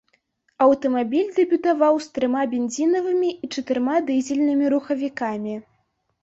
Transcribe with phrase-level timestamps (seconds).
[0.67, 5.55] Аўтамабіль дэбютаваў з трыма бензінавымі і чатырма дызельнымі рухавікамі.